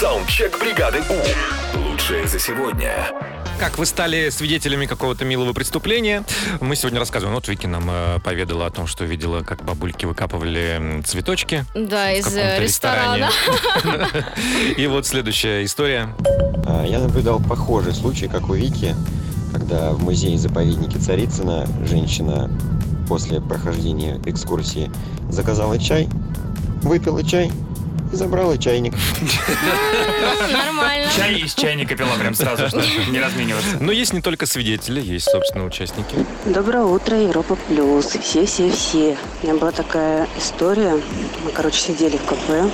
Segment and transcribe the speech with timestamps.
[0.00, 1.78] Саундчек бригады У.
[1.78, 3.10] Лучшее за сегодня.
[3.58, 6.24] Как вы стали свидетелями какого-то милого преступления?
[6.62, 7.34] Мы сегодня рассказываем.
[7.34, 11.66] Вот Вики нам э, поведала о том, что видела, как бабульки выкапывали цветочки.
[11.74, 13.28] Да, в из э, ресторана.
[13.84, 14.24] ресторане.
[14.78, 16.08] И вот следующая история.
[16.66, 18.96] А, Я наблюдал похожий случай, как у Вики,
[19.52, 22.50] когда в музее-заповеднике Царицына женщина
[23.06, 24.90] после прохождения экскурсии
[25.28, 26.08] заказала чай,
[26.80, 27.52] выпила чай
[28.12, 28.94] забрала чайник.
[30.52, 31.10] Нормально.
[31.16, 33.76] Чай из чайника пила прям сразу, чтобы не размениваться.
[33.80, 36.14] Но есть не только свидетели, есть, собственно, участники.
[36.46, 38.06] Доброе утро, Европа Плюс.
[38.06, 39.16] Все-все-все.
[39.42, 41.00] У меня была такая история.
[41.44, 42.70] Мы, короче, сидели в кафе,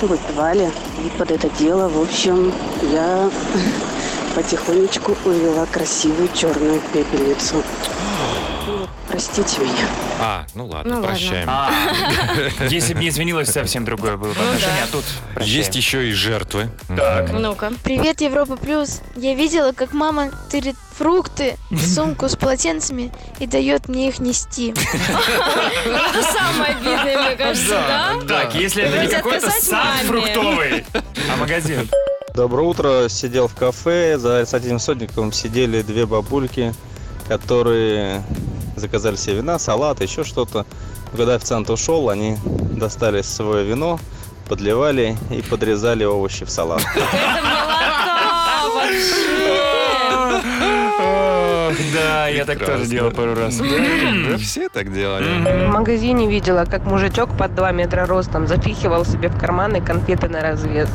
[0.00, 0.70] выпивали.
[1.04, 2.52] И под это дело, в общем,
[2.92, 3.30] я
[4.34, 7.62] потихонечку увела красивую черную пепельницу.
[9.18, 9.88] Ну, Простите меня.
[10.20, 11.48] А, ну ладно, Ну прощаем.
[11.50, 11.72] А,
[12.70, 15.04] если бы не извинилась, совсем другое было бы отношение, а тут
[15.34, 15.56] прощаем.
[15.56, 16.70] Есть еще и жертвы.
[16.86, 17.32] Так.
[17.32, 17.72] Ну-ка.
[17.82, 19.00] Привет, Европа Плюс.
[19.16, 24.72] Я видела, как мама тырит фрукты в сумку с полотенцами и дает мне их нести.
[24.72, 28.14] Это самое обидное, мне кажется, да?
[28.28, 31.90] Так, если это не какой-то сад фруктовый, а магазин.
[32.34, 33.08] Доброе утро.
[33.08, 36.72] Сидел в кафе, за одним сотником сидели две бабульки,
[37.26, 38.22] которые
[38.78, 40.66] заказали себе вина, салат, еще что-то.
[41.12, 43.98] Когда официант ушел, они достали свое вино,
[44.48, 46.82] подливали и подрезали овощи в салат.
[51.92, 53.56] Да, я так тоже делал пару раз.
[53.56, 55.66] Да все так делали.
[55.66, 60.40] В магазине видела, как мужичок под 2 метра ростом запихивал себе в карманы конфеты на
[60.40, 60.88] развес.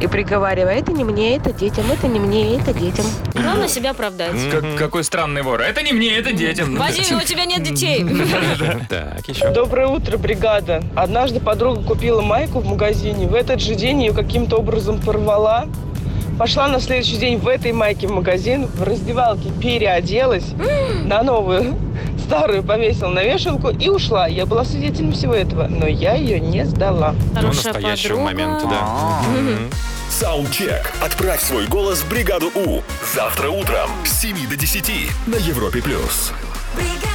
[0.00, 3.04] И приговаривая, это не мне, это детям, это не мне, это детям.
[3.34, 4.30] Главное себя оправдать.
[4.50, 5.60] Как- Какой странный вор.
[5.60, 6.74] Это не мне, это детям.
[6.76, 8.04] Вадим, у тебя нет детей.
[8.88, 9.50] Так, еще.
[9.50, 10.82] Доброе утро, бригада.
[10.96, 13.26] Однажды подруга купила майку в магазине.
[13.26, 15.66] В этот же день ее каким-то образом порвала.
[16.38, 20.46] Пошла на следующий день в этой майке в магазин, в раздевалке переоделась,
[21.04, 21.76] на новую
[22.30, 24.28] старую повесила на вешалку и ушла.
[24.28, 27.12] Я была свидетелем всего этого, но я ее не сдала.
[27.34, 28.24] До Хорошая настоящего подруга.
[28.30, 29.22] момента, да.
[29.32, 29.70] Мгм.
[30.08, 30.92] Саундчек.
[31.02, 32.82] Отправь свой голос в бригаду У.
[33.14, 35.82] Завтра утром с 7 до 10 на Европе+.
[35.82, 36.32] плюс.
[36.76, 37.09] бригада.